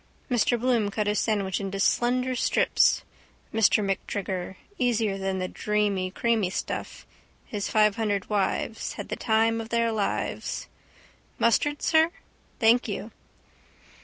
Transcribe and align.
Mr 0.31 0.59
Bloom 0.59 0.89
cut 0.89 1.05
his 1.05 1.19
sandwich 1.19 1.59
into 1.59 1.79
slender 1.79 2.33
strips. 2.35 3.03
Mr 3.53 3.85
MacTrigger. 3.85 4.55
Easier 4.79 5.15
than 5.19 5.37
the 5.37 5.47
dreamy 5.47 6.09
creamy 6.09 6.49
stuff. 6.49 7.05
His 7.45 7.69
five 7.69 7.97
hundred 7.97 8.27
wives. 8.27 8.93
Had 8.93 9.09
the 9.09 9.15
time 9.15 9.61
of 9.61 9.69
their 9.69 9.91
lives. 9.91 10.67
—Mustard, 11.37 11.83
sir? 11.83 12.09
—Thank 12.59 12.87
you. 12.87 13.11